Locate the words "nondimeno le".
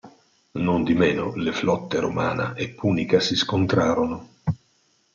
0.67-1.51